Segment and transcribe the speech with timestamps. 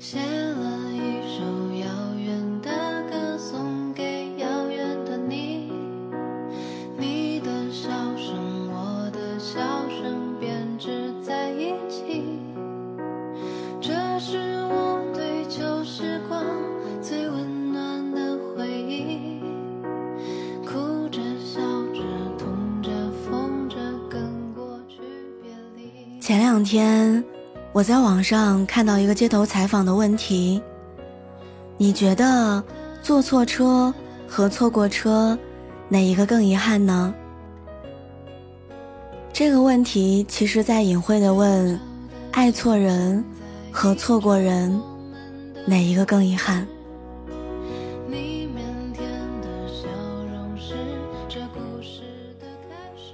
[0.00, 1.44] 写了一首
[1.76, 1.86] 遥
[2.16, 2.70] 远的
[3.10, 5.70] 歌送给遥远的你，
[6.96, 8.34] 你的笑声，
[8.72, 12.24] 我的笑声编织在一起。
[13.78, 14.38] 这是
[14.70, 16.46] 我对旧时光
[17.02, 19.42] 最温暖的回忆，
[20.64, 21.60] 哭着笑
[21.92, 22.00] 着
[22.38, 22.48] 痛
[22.82, 22.90] 着
[23.22, 23.76] 疯着
[24.08, 25.02] 跟过去
[25.42, 26.18] 别离。
[26.22, 27.22] 前两天，
[27.72, 30.60] 我在网上看到一个街头采访的问题：
[31.76, 32.62] 你觉得
[33.00, 33.94] 坐错车
[34.26, 35.38] 和错过车，
[35.88, 37.14] 哪一个更遗憾呢？
[39.32, 41.78] 这个问题其实在隐晦的问：
[42.32, 43.24] 爱错人
[43.70, 44.80] 和错过人，
[45.64, 46.66] 哪一个更遗憾？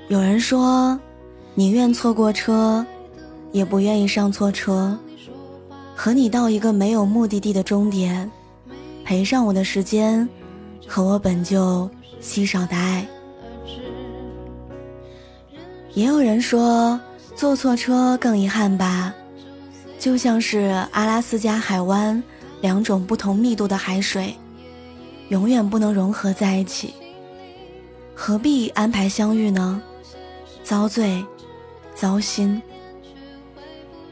[0.09, 0.99] 有人说，
[1.55, 2.85] 宁愿错过车，
[3.57, 4.97] 也不愿意上错车。
[5.95, 8.31] 和你到一个没有目的地的终点，
[9.03, 10.29] 赔上我的时间
[10.87, 11.89] 和我本就
[12.21, 13.07] 稀少的爱。
[15.95, 17.01] 也有人说，
[17.35, 19.15] 坐错车更遗憾吧，
[19.99, 20.59] 就像是
[20.91, 22.23] 阿拉斯加海湾
[22.61, 24.37] 两种不同密度的海水，
[25.31, 26.93] 永远不能融合在一起。
[28.15, 29.81] 何必安排相遇呢？
[30.63, 31.25] 遭罪，
[31.95, 32.61] 糟心。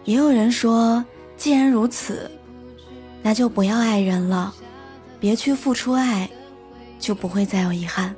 [0.04, 1.02] 也有人说，
[1.36, 2.30] 既然如此，
[3.22, 4.54] 那就不要爱人了，
[5.18, 6.28] 别去付出爱，
[6.98, 8.14] 就不会再有遗憾。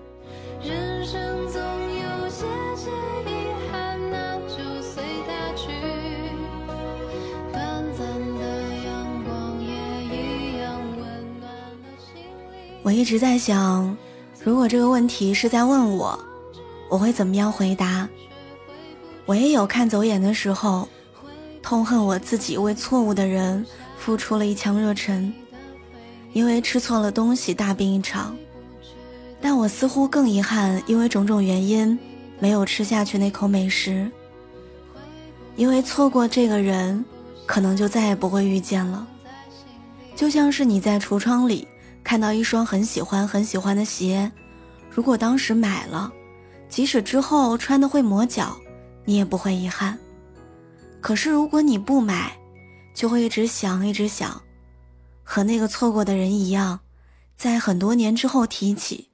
[0.63, 1.15] 人生
[1.47, 2.91] 总有些些
[3.25, 3.31] 遗
[3.71, 5.71] 憾，那就随它去。
[7.53, 7.63] 短
[7.97, 8.45] 暂的
[8.85, 9.71] 阳光也
[10.05, 12.81] 一样温暖了心里。
[12.83, 13.97] 我一直在想，
[14.43, 16.19] 如果这个问题是在问我，
[16.89, 18.09] 我会怎么样回答？
[19.25, 20.89] 我也有看走眼的时候，
[21.67, 23.67] 痛恨我自己为错误的人
[23.99, 25.35] 付出了一腔热忱，
[26.33, 28.37] 因为吃错了东西大病一场。
[29.41, 31.99] 但我似乎更遗憾，因为种种原因
[32.39, 34.09] 没有吃下去那口美食。
[35.57, 37.05] 因为错过这个人，
[37.47, 39.05] 可能就再也不会遇见了。
[40.15, 41.67] 就像是你在橱窗里
[42.05, 44.31] 看到一双很喜欢很喜欢的鞋，
[44.89, 46.13] 如果当时买了，
[46.69, 48.57] 即使之后穿的会磨脚，
[49.05, 49.99] 你也不会遗憾。
[51.01, 52.37] 可是如果你不买，
[52.95, 54.43] 就会一直想一直想，
[55.23, 56.81] 和那个错过的人一样，
[57.37, 59.09] 在很多年之后提起，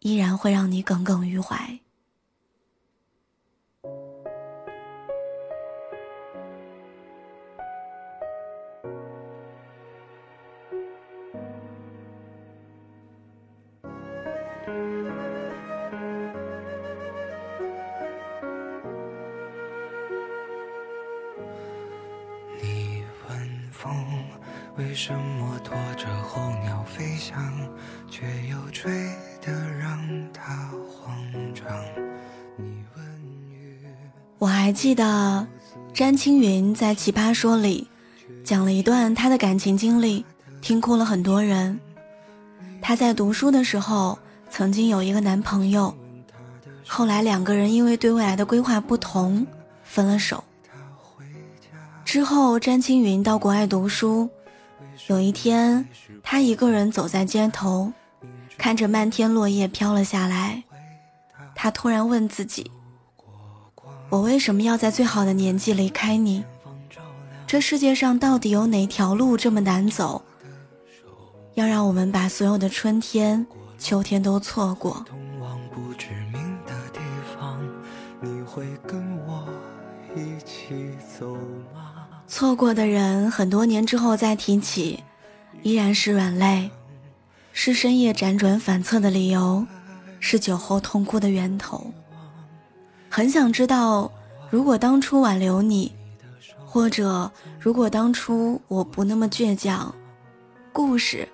[0.00, 1.80] 依然会让你耿耿于怀。
[24.78, 27.38] 为什么拖着候鸟飞翔，
[28.10, 28.90] 却又吹
[29.42, 29.98] 得让
[30.32, 31.14] 它慌
[31.54, 31.66] 张？
[34.38, 35.46] 我还记得
[35.92, 37.86] 詹青云在《奇葩说》里
[38.42, 40.24] 讲了一段她的感情经历，
[40.62, 41.78] 听哭了很多人。
[42.80, 44.18] 她在读书的时候
[44.50, 45.94] 曾经有一个男朋友，
[46.88, 49.46] 后来两个人因为对未来的规划不同
[49.84, 50.42] 分了手。
[52.06, 54.28] 之后，詹青云到国外读书，
[55.08, 55.86] 有一天，
[56.22, 57.92] 他一个人走在街头，
[58.56, 60.62] 看着漫天落叶飘了下来，
[61.54, 62.70] 他突然问自己。
[64.08, 66.44] 我为什么要在最好的年纪离开你？
[67.46, 70.22] 这世界上到底有哪条路这么难走，
[71.54, 73.46] 要让我们把所有的春天、
[73.78, 75.04] 秋天都错过？
[82.42, 84.98] 错过的人，很多年之后再提起，
[85.62, 86.68] 依然是软肋，
[87.52, 89.64] 是深夜辗转反侧的理由，
[90.18, 91.86] 是酒后痛哭的源头。
[93.08, 94.10] 很想知道，
[94.50, 95.92] 如果当初挽留你，
[96.66, 97.30] 或者
[97.60, 99.94] 如果当初我不那么倔强，
[100.72, 101.28] 故事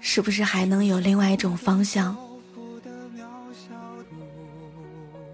[0.00, 2.14] 是不是还能有另外一种方向？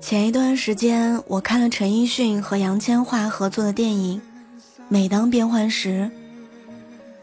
[0.01, 4.21] 前一段时间，我看了陈奕迅和杨千嬅合作的电影
[4.93, 6.11] 《每当变换时》。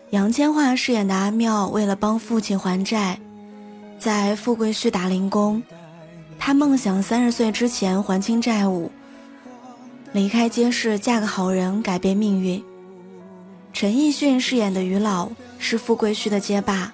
[0.10, 3.20] 杨千嬅饰演的阿妙，为了帮父亲还债，
[4.00, 5.62] 在富贵墟打零工。
[6.40, 8.92] 她梦想三十岁之前还清债务，
[10.14, 12.60] 离开街市，嫁个好人，改变命运。
[13.72, 15.30] 陈奕迅饰演的于老
[15.60, 16.92] 是富贵墟的街霸，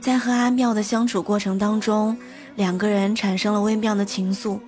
[0.00, 2.16] 在和阿妙的相处过程当中，
[2.56, 4.58] 两个人产生了微妙的情愫，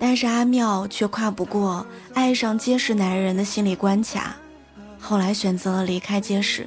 [0.00, 4.34] 但是阿妙却跨不过爱上结实男人的心理关卡，
[4.98, 6.66] 后来选择了离开结实。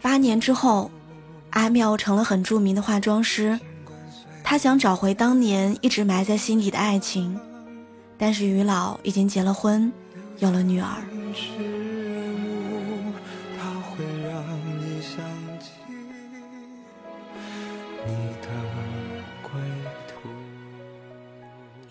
[0.00, 0.90] 八年之后，
[1.50, 3.58] 阿妙成了很著名的化妆师。
[4.44, 7.38] 她想找回当年一直埋在心底的爱情，
[8.16, 9.92] 但是于老已经结了婚，
[10.38, 10.88] 有了女儿。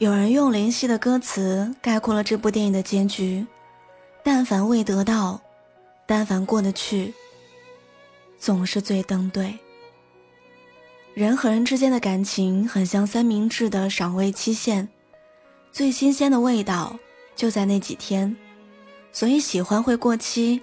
[0.02, 3.46] 有人用林夕的歌词概括了这部电影的结局：
[4.24, 5.40] 但凡未得到，
[6.08, 7.14] 但凡过得去，
[8.40, 9.56] 总是最登对。
[11.14, 14.90] 人和人之间的感情很像三明治的赏味期限，
[15.72, 16.98] 最新鲜的味道
[17.36, 18.36] 就在那几天，
[19.12, 20.60] 所以喜欢会过期，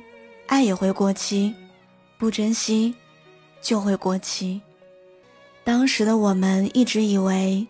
[0.49, 1.55] 爱也会过期，
[2.19, 2.93] 不珍惜
[3.63, 4.61] 就会过期。
[5.63, 7.65] 当时的我们一直以为。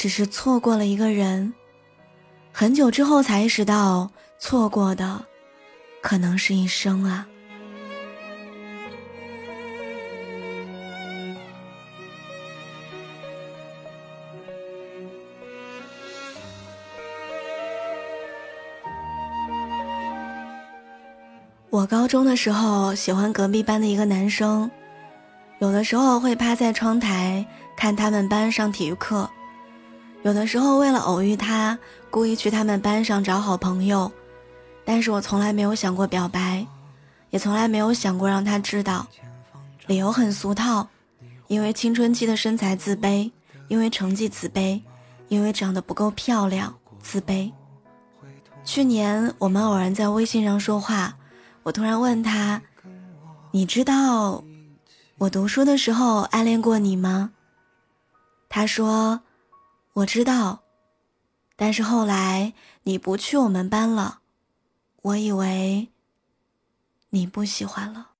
[0.00, 1.52] 只是错过了一个人，
[2.54, 5.22] 很久之后才意识到，错过的
[6.00, 7.26] 可能是一生啊。
[21.68, 24.70] 我高中的时候喜欢隔壁班的一个男生，
[25.58, 29.30] 有的时候会趴在窗台看他们班上体育课。
[30.22, 31.78] 有的时候为了偶遇他，
[32.10, 34.12] 故意去他们班上找好朋友，
[34.84, 36.66] 但是我从来没有想过表白，
[37.30, 39.06] 也从来没有想过让他知道。
[39.86, 40.86] 理由很俗套，
[41.46, 43.30] 因为青春期的身材自卑，
[43.68, 44.78] 因为成绩自卑，
[45.28, 47.50] 因为长得不够漂亮自卑。
[48.62, 51.14] 去年我们偶然在微信上说话，
[51.62, 52.60] 我突然问他
[53.52, 54.44] ：“你知道
[55.16, 57.30] 我读书的时候暗恋过你吗？”
[58.50, 59.18] 他说。
[59.92, 60.62] 我知道，
[61.56, 62.54] 但是后来
[62.84, 64.20] 你不去我们班了，
[65.02, 65.88] 我以为
[67.10, 68.10] 你不喜欢了。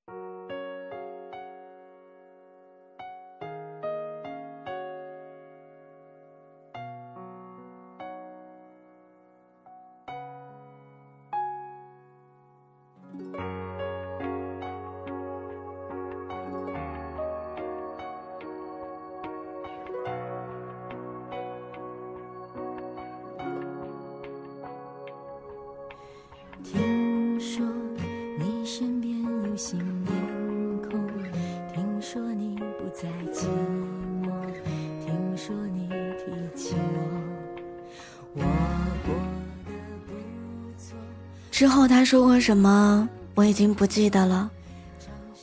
[41.61, 44.51] 之后他说过什么，我已经不记得了。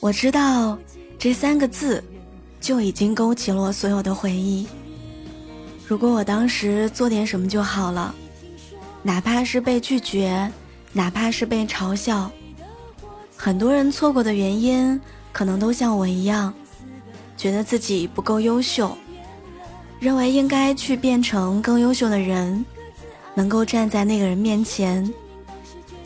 [0.00, 0.76] 我知道
[1.16, 2.02] 这三个字，
[2.60, 4.66] 就已经勾起了我所有的回忆。
[5.86, 8.12] 如果我当时做点什么就好了，
[9.00, 10.50] 哪怕是被拒绝，
[10.92, 12.28] 哪怕是被嘲笑。
[13.36, 15.00] 很多人错过的原因，
[15.30, 16.52] 可能都像我一样，
[17.36, 18.98] 觉得自己不够优秀，
[20.00, 22.66] 认为应该去变成更优秀的人，
[23.36, 25.08] 能够站在那个人面前。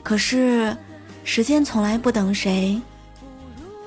[0.02, 0.76] 可是，
[1.24, 2.78] 时间从来不等谁，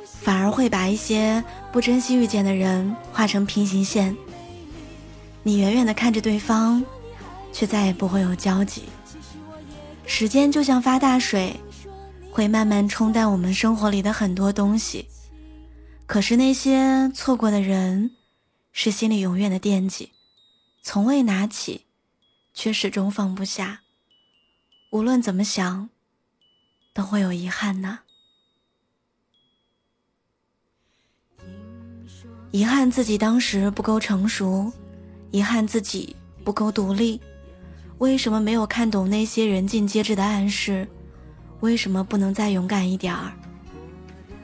[0.06, 4.16] 反而会把一些不珍惜遇见的人画成平行线。
[5.44, 6.84] 你远远的看着对方，
[7.52, 8.84] 却再也不会有交集。
[10.06, 11.60] 时间就像发大水，
[12.32, 15.06] 会慢慢冲淡我们生活里的很多东西。
[16.08, 18.12] 可是那些错过的人，
[18.72, 20.14] 是心里永远的惦记，
[20.82, 21.86] 从未拿起，
[22.54, 23.82] 却始终放不下。
[24.92, 25.90] 无论怎么想。
[26.96, 28.00] 都会有遗憾呢。
[32.52, 34.72] 遗憾自己当时不够成熟，
[35.30, 37.20] 遗憾自己不够独立。
[37.98, 40.88] 为什么没有看懂那些人尽皆知的暗示？
[41.60, 43.34] 为什么不能再勇敢一点儿？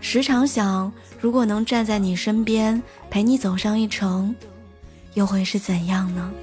[0.01, 0.91] 时常想，
[1.21, 4.35] 如果能站在你身边，陪你走上一程，
[5.13, 6.33] 又会是怎样呢？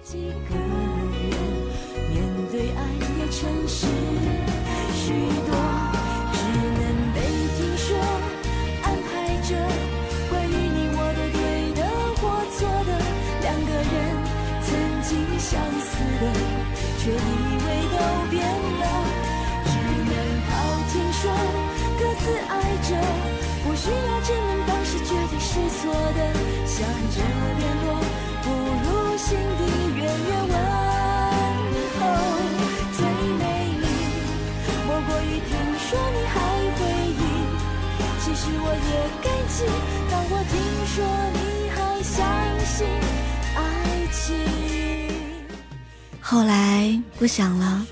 [47.18, 47.84] 不想了，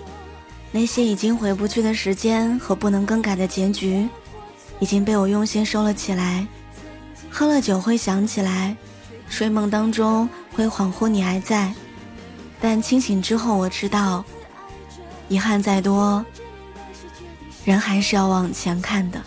[0.71, 4.09] 那些已经回不去的时间和不能更改的结局，
[4.78, 6.47] 已经被我用心收了起来。
[7.28, 8.76] 喝了酒会想起来，
[9.28, 11.75] 睡梦当中会恍惚你还在，
[12.61, 14.25] 但清醒之后我知道，
[15.28, 16.25] 遗憾再多，
[17.64, 19.21] 人还是要往前看的。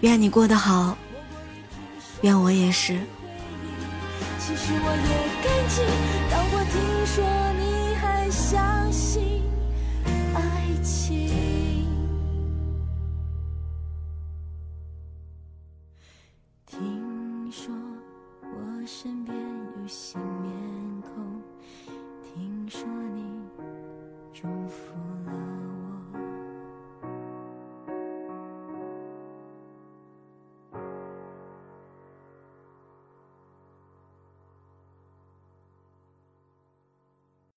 [0.00, 0.98] 愿你过得好，
[2.22, 2.98] 愿我也是。
[4.48, 5.08] 其实我也
[5.44, 5.76] 感激
[6.30, 6.74] 当我听
[7.04, 7.16] 说
[7.58, 9.42] 你还相信
[10.34, 10.40] 爱
[10.82, 11.86] 情。
[16.64, 17.74] 听说
[18.40, 20.18] 我身边有心